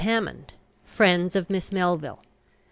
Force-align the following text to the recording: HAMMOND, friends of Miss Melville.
HAMMOND, 0.03 0.55
friends 0.83 1.35
of 1.35 1.47
Miss 1.47 1.71
Melville. 1.71 2.23